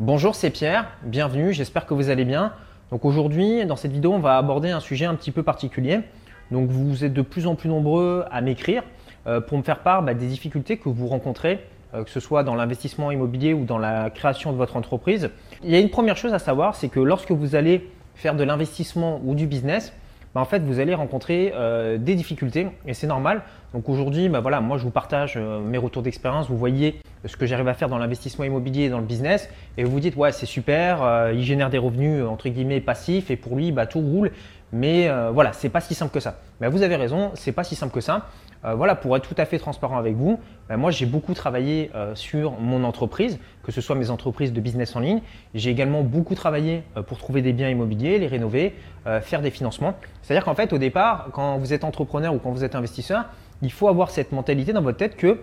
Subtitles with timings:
[0.00, 2.52] Bonjour, c'est Pierre, bienvenue, j'espère que vous allez bien.
[2.90, 6.00] Donc aujourd'hui, dans cette vidéo, on va aborder un sujet un petit peu particulier.
[6.50, 8.82] Donc vous êtes de plus en plus nombreux à m'écrire
[9.28, 12.42] euh, pour me faire part bah, des difficultés que vous rencontrez, euh, que ce soit
[12.42, 15.30] dans l'investissement immobilier ou dans la création de votre entreprise.
[15.62, 18.42] Il y a une première chose à savoir, c'est que lorsque vous allez faire de
[18.42, 19.92] l'investissement ou du business,
[20.34, 23.42] bah, en fait, vous allez rencontrer euh, des difficultés et c'est normal.
[23.72, 26.48] Donc aujourd'hui, bah, voilà, moi je vous partage euh, mes retours d'expérience.
[26.48, 29.48] Vous voyez ce que j'arrive à faire dans l'investissement immobilier et dans le business
[29.78, 33.30] et vous vous dites ouais c'est super, euh, il génère des revenus entre guillemets passifs
[33.30, 34.32] et pour lui bah, tout roule.
[34.72, 36.36] Mais voilà, c'est pas si simple que ça.
[36.60, 38.26] Mais vous avez raison, c'est pas si simple que ça.
[38.64, 41.90] Euh, voilà, pour être tout à fait transparent avec vous, ben, moi j'ai beaucoup travaillé
[41.94, 45.20] euh, sur mon entreprise, que ce soit mes entreprises de business en ligne.
[45.54, 48.74] J'ai également beaucoup travaillé euh, pour trouver des biens immobiliers, les rénover,
[49.20, 49.94] faire des financements.
[50.22, 53.26] C'est-à-dire qu'en fait, au départ, quand vous êtes entrepreneur ou quand vous êtes investisseur,
[53.60, 55.40] il faut avoir cette mentalité dans votre tête que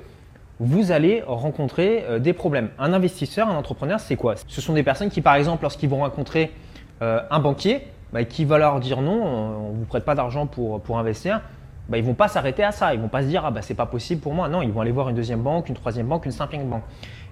[0.59, 2.70] vous allez rencontrer des problèmes.
[2.79, 4.34] Un investisseur, un entrepreneur, c'est quoi?
[4.48, 6.51] Ce sont des personnes qui, par exemple, lorsqu'ils vont rencontrer
[7.01, 10.81] un banquier, ben, qui va leur dire non, on ne vous prête pas d'argent pour,
[10.81, 11.41] pour investir,
[11.90, 12.93] bah, ils vont pas s'arrêter à ça.
[12.93, 14.48] Ils vont pas se dire ah bah c'est pas possible pour moi.
[14.48, 16.84] Non, ils vont aller voir une deuxième banque, une troisième banque, une cinquième banque.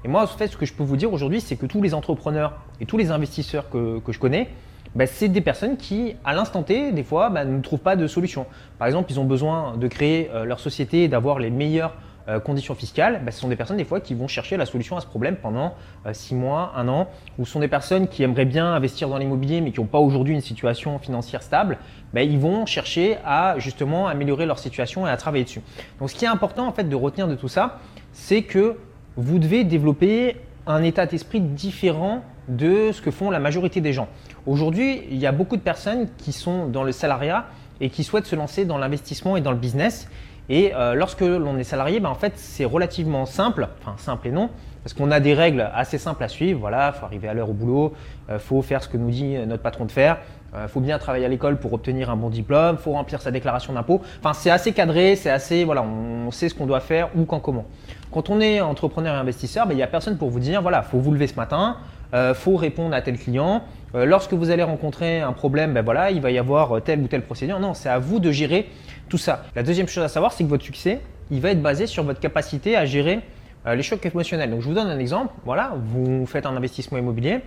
[0.04, 1.94] Et moi, en fait, ce que je peux vous dire aujourd'hui, c'est que tous les
[1.94, 4.50] entrepreneurs et tous les investisseurs que, je connais,
[4.96, 8.06] bah, c'est des personnes qui, à l'instant T, des fois, bah, ne trouvent pas de
[8.08, 8.46] solution.
[8.78, 11.94] Par exemple, ils ont besoin de créer euh, leur société et d'avoir les meilleurs
[12.28, 14.98] euh, conditions fiscales, bah, ce sont des personnes des fois qui vont chercher la solution
[14.98, 15.74] à ce problème pendant
[16.12, 19.18] 6 euh, mois, 1 an, ou ce sont des personnes qui aimeraient bien investir dans
[19.18, 21.78] l'immobilier mais qui n'ont pas aujourd'hui une situation financière stable,
[22.14, 25.62] bah, ils vont chercher à justement améliorer leur situation et à travailler dessus.
[26.00, 27.80] Donc ce qui est important en fait de retenir de tout ça,
[28.12, 28.78] c'est que
[29.16, 34.08] vous devez développer un état d'esprit différent de ce que font la majorité des gens.
[34.46, 37.46] Aujourd'hui, il y a beaucoup de personnes qui sont dans le salariat
[37.82, 40.08] et qui souhaitent se lancer dans l'investissement et dans le business
[40.50, 44.32] et euh, lorsque l'on est salarié, ben, en fait, c'est relativement simple, enfin simple et
[44.32, 44.50] non,
[44.84, 46.60] parce qu'on a des règles assez simples à suivre.
[46.60, 47.94] Voilà, faut arriver à l'heure au boulot,
[48.30, 50.18] euh, faut faire ce que nous dit notre patron de faire,
[50.56, 53.74] euh, faut bien travailler à l'école pour obtenir un bon diplôme, faut remplir sa déclaration
[53.74, 54.02] d'impôt.
[54.20, 57.40] Enfin, c'est assez cadré, c'est assez, voilà, on sait ce qu'on doit faire ou quand
[57.40, 57.66] comment.
[58.12, 60.82] Quand on est entrepreneur et investisseur, ben, il n'y a personne pour vous dire, voilà,
[60.82, 61.78] faut vous lever ce matin,
[62.16, 63.62] euh, faut répondre à tel client.
[63.96, 67.24] Lorsque vous allez rencontrer un problème, ben voilà, il va y avoir telle ou telle
[67.24, 67.60] procédure.
[67.60, 68.70] Non, c'est à vous de gérer
[69.10, 69.44] tout ça.
[69.56, 72.20] La deuxième chose à savoir, c'est que votre succès, il va être basé sur votre
[72.20, 73.20] capacité à gérer
[73.68, 74.52] euh, les chocs émotionnels.
[74.52, 75.34] Donc je vous donne un exemple.
[75.44, 77.42] Voilà, vous faites un investissement immobilier,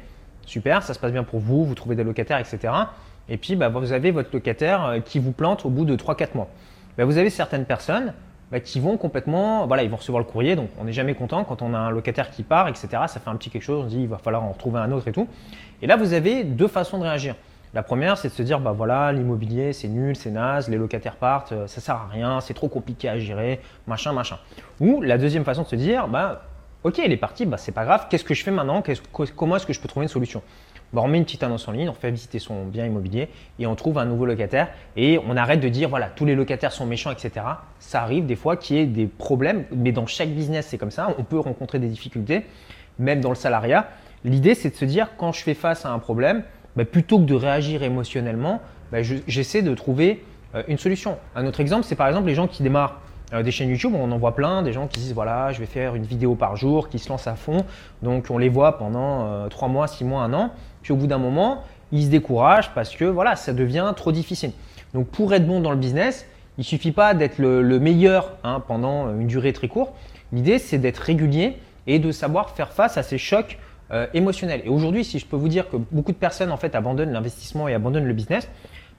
[0.44, 2.72] super, ça se passe bien pour vous, vous trouvez des locataires, etc.
[3.28, 6.28] Et puis bah, vous avez votre locataire euh, qui vous plante au bout de 3-4
[6.34, 6.48] mois.
[6.98, 8.12] Bah, vous avez certaines personnes
[8.50, 11.44] bah, qui vont complètement, voilà, ils vont recevoir le courrier, donc on n'est jamais content
[11.44, 12.88] quand on a un locataire qui part, etc.
[13.06, 15.08] Ça fait un petit quelque chose, on dit il va falloir en retrouver un autre
[15.08, 15.26] et tout.
[15.80, 17.34] Et là, vous avez deux façons de réagir.
[17.74, 21.16] La première, c'est de se dire, bah voilà, l'immobilier, c'est nul, c'est naze, les locataires
[21.16, 24.36] partent, euh, ça sert à rien, c'est trop compliqué à gérer, machin, machin.
[24.78, 26.42] Ou la deuxième façon de se dire, bah
[26.84, 28.82] ok, il est parti, bah c'est pas grave, qu'est-ce que je fais maintenant
[29.36, 30.42] Comment est-ce que je peux trouver une solution?
[30.92, 33.66] Bah, on met une petite annonce en ligne, on fait visiter son bien immobilier et
[33.66, 36.84] on trouve un nouveau locataire et on arrête de dire voilà tous les locataires sont
[36.84, 37.46] méchants etc.
[37.78, 40.90] Ça arrive des fois qu'il y ait des problèmes, mais dans chaque business c'est comme
[40.90, 42.44] ça, on peut rencontrer des difficultés,
[42.98, 43.88] même dans le salariat.
[44.24, 46.44] L'idée c'est de se dire quand je fais face à un problème,
[46.76, 48.60] bah, plutôt que de réagir émotionnellement,
[48.90, 50.24] bah, j'essaie de trouver
[50.54, 51.18] euh, une solution.
[51.34, 53.00] Un autre exemple, c'est par exemple les gens qui démarrent
[53.32, 55.66] euh, des chaînes YouTube, on en voit plein, des gens qui disent voilà, je vais
[55.66, 57.64] faire une vidéo par jour, qui se lancent à fond.
[58.02, 60.50] Donc on les voit pendant 3 euh, mois, 6 mois, 1 an.
[60.82, 64.52] Puis au bout d'un moment, ils se découragent parce que voilà, ça devient trop difficile.
[64.92, 66.26] Donc pour être bon dans le business,
[66.58, 69.94] il suffit pas d'être le, meilleur hein, pendant une durée très courte.
[70.32, 71.56] L'idée, c'est d'être régulier
[71.86, 73.58] et de savoir faire face à ces chocs
[73.92, 74.62] euh, émotionnels.
[74.64, 77.68] Et aujourd'hui, si je peux vous dire que beaucoup de personnes en fait abandonnent l'investissement
[77.68, 78.48] et abandonnent le business,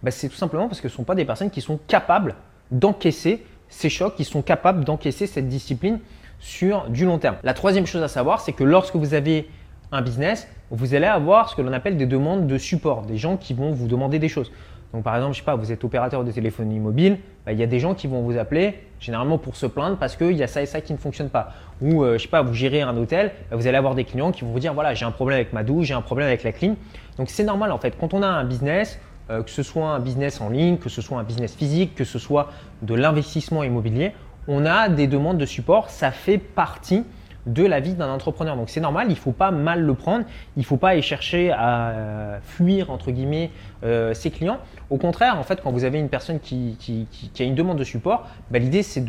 [0.03, 2.35] bah, c'est tout simplement parce que ce ne sont pas des personnes qui sont capables
[2.71, 5.99] d'encaisser ces chocs, qui sont capables d'encaisser cette discipline
[6.39, 7.37] sur du long terme.
[7.43, 9.49] La troisième chose à savoir, c'est que lorsque vous avez
[9.91, 13.37] un business, vous allez avoir ce que l'on appelle des demandes de support, des gens
[13.37, 14.51] qui vont vous demander des choses.
[14.93, 17.63] Donc par exemple, je sais pas, vous êtes opérateur de téléphonie mobile, bah, il y
[17.63, 20.47] a des gens qui vont vous appeler généralement pour se plaindre parce qu'il y a
[20.47, 21.49] ça et ça qui ne fonctionne pas.
[21.81, 24.31] Ou euh, je sais pas, vous gérez un hôtel, bah, vous allez avoir des clients
[24.31, 26.43] qui vont vous dire voilà, j'ai un problème avec ma douche, j'ai un problème avec
[26.43, 26.75] la clim.
[27.17, 27.97] Donc c'est normal en fait.
[27.99, 28.99] Quand on a un business,
[29.31, 32.03] euh, que ce soit un business en ligne, que ce soit un business physique, que
[32.03, 32.49] ce soit
[32.83, 34.11] de l'investissement immobilier,
[34.47, 35.89] on a des demandes de support.
[35.89, 37.03] Ça fait partie
[37.45, 38.55] de la vie d'un entrepreneur.
[38.55, 40.25] Donc c'est normal, il ne faut pas mal le prendre,
[40.55, 43.51] il ne faut pas aller chercher à euh, fuir entre guillemets
[43.83, 44.59] euh, ses clients.
[44.89, 46.77] Au contraire, en fait, quand vous avez une personne qui,
[47.39, 49.03] a une demande de support, bah, l'idée c'est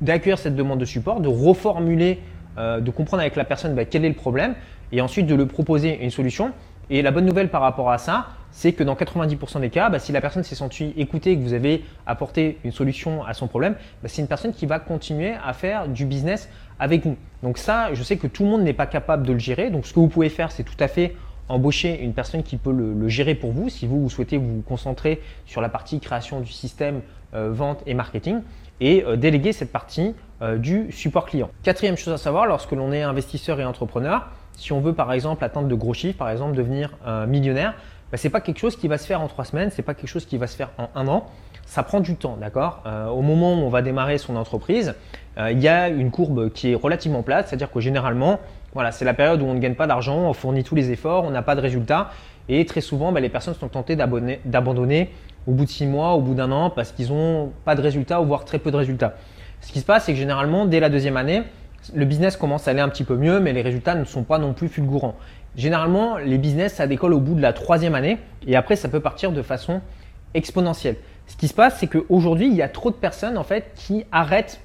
[0.00, 2.20] d'accueillir cette demande de support, de reformuler,
[2.56, 4.54] de comprendre avec la personne bah, quel est le problème
[4.92, 6.52] et ensuite de lui proposer une solution
[6.90, 9.98] Et la bonne nouvelle par rapport à ça, c'est que dans 90% des cas, bah,
[9.98, 13.48] si la personne s'est sentie écoutée et que vous avez apporté une solution à son
[13.48, 16.48] problème, bah, c'est une personne qui va continuer à faire du business
[16.78, 17.16] avec vous.
[17.42, 19.70] Donc ça, je sais que tout le monde n'est pas capable de le gérer.
[19.70, 21.16] Donc ce que vous pouvez faire, c'est tout à fait
[21.48, 25.60] embaucher une personne qui peut le, gérer pour vous si vous, souhaitez vous concentrer sur
[25.60, 27.02] la partie création du système,
[27.34, 28.40] euh, vente et marketing
[28.80, 31.50] et euh, déléguer cette partie euh, du support client.
[31.62, 35.44] Quatrième chose à savoir, lorsque l'on est investisseur et entrepreneur, si on veut par exemple
[35.44, 36.96] atteindre de gros chiffres, par exemple devenir
[37.28, 37.74] millionnaire,
[38.10, 39.84] bah, ce n'est pas quelque chose qui va se faire en trois semaines, ce n'est
[39.84, 41.26] pas quelque chose qui va se faire en un an.
[41.66, 42.84] Ça prend du temps, d'accord?
[43.12, 44.94] Au moment où on va démarrer son entreprise,
[45.36, 48.38] il y a une courbe qui est relativement plate, c'est-à-dire que généralement,
[48.72, 51.24] voilà, c'est la période où on ne gagne pas d'argent, on fournit tous les efforts,
[51.24, 52.10] on n'a pas de résultats.
[52.48, 55.10] Et très souvent, bah, les personnes sont tentées d'abandonner
[55.48, 58.20] au bout de six mois, au bout d'un an, parce qu'ils n'ont pas de résultats
[58.20, 59.14] ou voire très peu de résultats.
[59.60, 61.42] Ce qui se passe, c'est que généralement, dès la deuxième année,
[61.94, 64.38] le business commence à aller un petit peu mieux, mais les résultats ne sont pas
[64.38, 65.16] non plus fulgurants.
[65.56, 69.00] Généralement, les business, ça décolle au bout de la troisième année, et après, ça peut
[69.00, 69.80] partir de façon
[70.34, 70.96] exponentielle.
[71.26, 74.04] Ce qui se passe, c'est qu'aujourd'hui, il y a trop de personnes en fait qui
[74.12, 74.60] arrêtent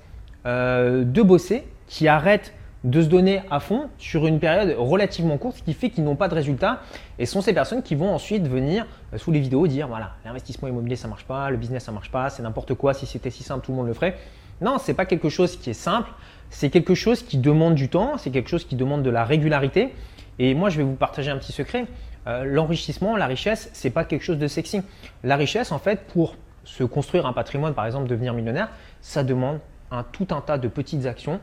[0.46, 2.54] euh, de bosser, qui arrêtent
[2.84, 6.16] de se donner à fond sur une période relativement courte, ce qui fait qu'ils n'ont
[6.16, 6.82] pas de résultats.
[7.20, 10.14] Et ce sont ces personnes qui vont ensuite venir euh, sous les vidéos dire voilà,
[10.26, 12.94] l'investissement immobilier ça marche pas, le business ça marche pas, c'est n'importe quoi.
[12.94, 14.18] Si c'était si simple, tout le monde le ferait.
[14.62, 16.12] Non, c'est pas quelque chose qui est simple.
[16.52, 18.18] C'est quelque chose qui demande du temps.
[18.18, 19.94] C'est quelque chose qui demande de la régularité.
[20.40, 21.88] Et moi, je vais vous partager un petit secret.
[22.28, 24.82] Euh, l'enrichissement, la richesse, c'est pas quelque chose de sexy.
[25.24, 28.70] La richesse, en fait, pour se construire un patrimoine, par exemple, devenir millionnaire,
[29.02, 29.60] ça demande
[29.90, 31.40] un tout un tas de petites actions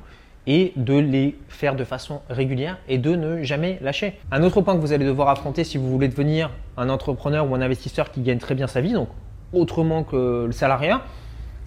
[0.47, 4.19] et de les faire de façon régulière et de ne jamais lâcher.
[4.31, 7.55] Un autre point que vous allez devoir affronter si vous voulez devenir un entrepreneur ou
[7.55, 9.09] un investisseur qui gagne très bien sa vie, donc
[9.53, 11.03] autrement que le salariat,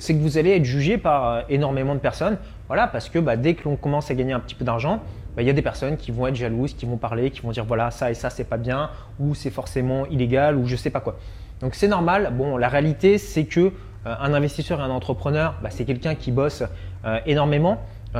[0.02, 2.38] c'est que vous allez être jugé par euh, énormément de personnes.
[2.68, 5.00] Voilà, parce que bah, dès que l'on commence à gagner un petit peu d'argent,
[5.36, 7.52] bah, il y a des personnes qui vont être jalouses, qui vont parler, qui vont
[7.52, 8.90] dire voilà, ça et ça, c'est pas bien,
[9.20, 11.20] ou c'est forcément illégal, ou je sais pas quoi.
[11.60, 12.34] Donc c'est normal.
[12.36, 13.72] Bon, la réalité, c'est que euh,
[14.06, 16.64] un investisseur et un entrepreneur, bah, c'est quelqu'un qui bosse
[17.06, 17.78] euh, énormément.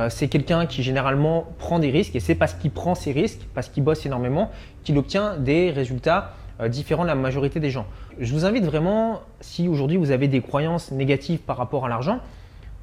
[0.08, 3.68] C'est quelqu'un qui généralement prend des risques et c'est parce qu'il prend ces risques, parce
[3.68, 4.50] qu'il bosse énormément,
[4.84, 7.86] qu'il obtient des résultats euh, différents de la majorité des gens.
[8.18, 12.20] Je vous invite vraiment, si aujourd'hui vous avez des croyances négatives par rapport à l'argent,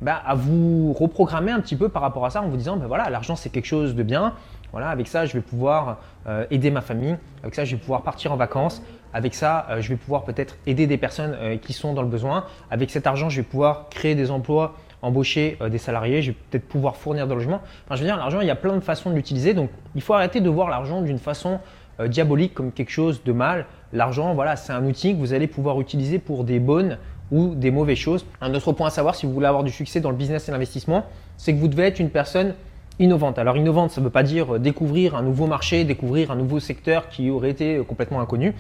[0.02, 2.88] bah, à vous reprogrammer un petit peu par rapport à ça en vous disant ben
[2.88, 4.34] voilà, l'argent c'est quelque chose de bien.
[4.72, 5.98] Voilà, avec ça, je vais pouvoir
[6.28, 7.18] euh, aider ma famille.
[7.42, 8.84] Avec ça, je vais pouvoir partir en vacances.
[9.14, 12.46] Avec ça, je vais pouvoir peut-être aider des personnes qui sont dans le besoin.
[12.70, 16.38] Avec cet argent, je vais pouvoir créer des emplois embaucher euh, des salariés, je vais
[16.50, 17.62] peut-être pouvoir fournir de logement.
[17.86, 19.54] Enfin, je veux dire, l'argent, il y a plein de façons de l'utiliser.
[19.54, 21.60] Donc, il faut arrêter de voir l'argent d'une façon
[22.00, 23.66] euh, diabolique comme quelque chose de mal.
[23.94, 26.98] L'argent, voilà, c'est un outil que vous allez pouvoir utiliser pour des bonnes
[27.32, 28.26] ou des mauvaises choses.
[28.42, 30.52] Un autre point à savoir si vous voulez avoir du succès dans le business et
[30.52, 31.06] l'investissement,
[31.38, 32.56] c'est que vous devez être une personne
[33.00, 33.40] innovante.
[33.40, 36.60] Alors innovante, ça ne veut pas dire euh, découvrir un nouveau marché, découvrir un nouveau
[36.60, 38.54] secteur qui aurait été complètement inconnu.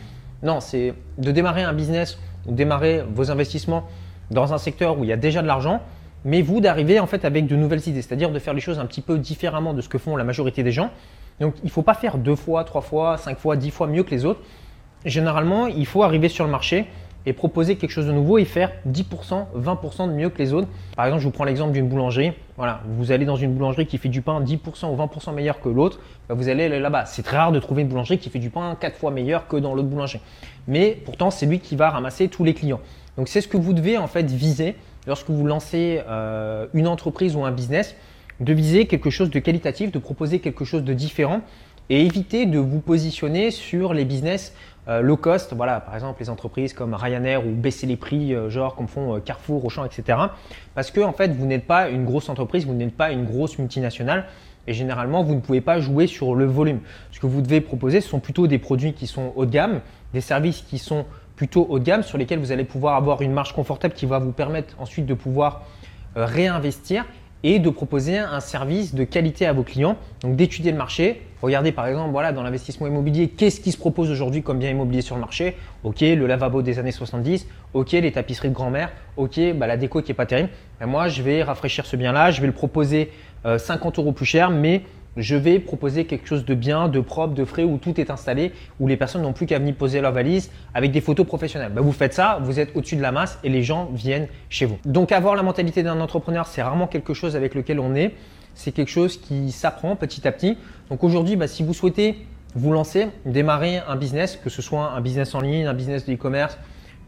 [0.43, 3.85] Non, c'est de démarrer un business ou démarrer vos investissements
[4.31, 5.81] dans un secteur où il y a déjà de l'argent
[6.25, 8.85] mais vous d'arriver en fait avec de nouvelles idées, c'est-à-dire de faire les choses un
[8.85, 10.91] petit peu différemment de ce que font la majorité des gens.
[11.39, 14.03] Donc il ne faut pas faire deux fois, trois fois, cinq fois, dix fois mieux
[14.03, 14.41] que les autres.
[15.05, 16.87] Généralement, il faut arriver sur le marché
[17.25, 20.67] et proposer quelque chose de nouveau et faire 10%, 20% de mieux que les autres.
[20.95, 22.31] Par exemple, je vous prends l'exemple d'une boulangerie.
[22.57, 25.69] Voilà, vous allez dans une boulangerie qui fait du pain 10% ou 20% meilleur que
[25.69, 27.05] l'autre, bah, vous allez là-bas.
[27.05, 29.57] C'est très rare de trouver une boulangerie qui fait du pain 4 fois meilleur que
[29.57, 30.21] dans l'autre boulangerie.
[30.67, 32.79] Mais pourtant, c'est lui qui va ramasser tous les clients.
[33.17, 34.75] Donc c'est ce que vous devez en fait viser
[35.05, 37.95] lorsque vous lancez euh, une entreprise ou un business,
[38.39, 41.41] de viser quelque chose de qualitatif, de proposer quelque chose de différent
[41.89, 44.53] et éviter de vous positionner sur les business
[44.87, 48.49] euh, low cost, voilà, par exemple les entreprises comme Ryanair ou baisser les prix, euh,
[48.49, 50.17] genre comme font Carrefour, Auchan, etc.
[50.75, 53.57] Parce que en fait, vous n'êtes pas une grosse entreprise, vous n'êtes pas une grosse
[53.57, 54.25] multinationale.
[54.67, 56.79] Et généralement, vous ne pouvez pas jouer sur le volume.
[57.11, 59.81] Ce que vous devez proposer, ce sont plutôt des produits qui sont haut de gamme,
[60.13, 61.05] des services qui sont
[61.35, 64.19] plutôt haut de gamme sur lesquels vous allez pouvoir avoir une marge confortable qui va
[64.19, 65.63] vous permettre ensuite de pouvoir
[66.17, 67.05] euh, réinvestir
[67.43, 69.97] et de proposer un service de qualité à vos clients.
[70.21, 71.21] Donc d'étudier le marché.
[71.41, 75.01] Regardez par exemple voilà, dans l'investissement immobilier, qu'est-ce qui se propose aujourd'hui comme bien immobilier
[75.01, 75.55] sur le marché?
[75.83, 80.01] Ok, le lavabo des années 70, ok, les tapisseries de grand-mère, ok, bah, la déco
[80.01, 80.49] qui n'est pas terrible.
[80.79, 83.11] Ben, moi, je vais rafraîchir ce bien-là, je vais le proposer
[83.45, 84.81] 50 euh, euros plus cher, mais
[85.17, 88.51] je vais proposer quelque chose de bien, de propre, de frais, où tout est installé,
[88.79, 91.71] où les personnes n'ont plus qu'à venir poser leur valise avec des photos professionnelles.
[91.73, 94.65] Bah, vous faites ça, vous êtes au-dessus de la masse et les gens viennent chez
[94.65, 94.77] vous.
[94.85, 98.13] Donc avoir la mentalité d'un entrepreneur, c'est rarement quelque chose avec lequel on est.
[98.55, 100.57] C'est quelque chose qui s'apprend petit à petit.
[100.89, 102.25] Donc aujourd'hui, bah, si vous souhaitez
[102.55, 106.13] vous lancer, démarrer un business, que ce soit un business en ligne, un business de
[106.13, 106.57] e-commerce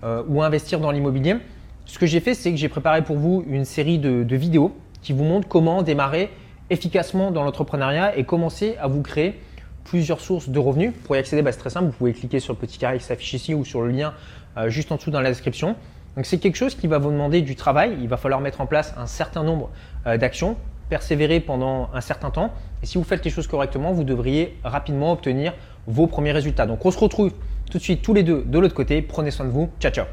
[0.03, 1.38] euh, ou investir dans l'immobilier,
[1.86, 5.13] ce que j'ai fait, c'est que j'ai préparé pour vous une série de vidéos qui
[5.13, 6.29] vous montrent comment démarrer
[6.72, 9.40] efficacement dans l'entrepreneuriat et commencer à vous créer
[9.84, 10.94] plusieurs sources de revenus.
[11.06, 11.88] Pour y accéder, bah, c'est très simple.
[11.88, 14.13] Vous pouvez cliquer sur le petit carré qui s'affiche ici ou sur le lien
[14.58, 15.75] euh, juste en dessous dans la description.
[16.16, 17.96] Donc c'est quelque chose qui va vous demander du travail.
[18.01, 19.70] Il va falloir mettre en place un certain nombre
[20.08, 20.58] euh, d'actions,
[20.90, 22.51] persévérer pendant un certain temps.
[22.84, 25.54] Et si vous faites les choses correctement, vous devriez rapidement obtenir
[25.88, 26.66] vos premiers résultats.
[26.66, 27.32] Donc on se retrouve
[27.70, 29.01] tout de suite tous les deux de l'autre côté.
[29.01, 29.70] Prenez soin de vous.
[29.80, 30.06] Ciao ciao